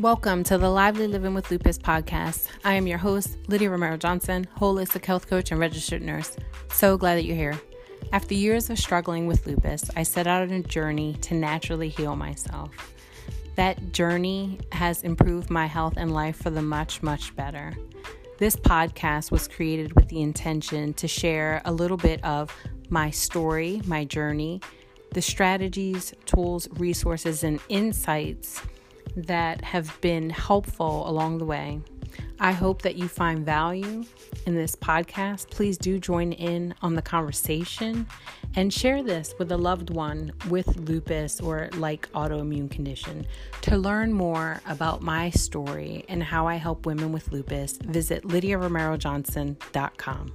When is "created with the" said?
19.46-20.22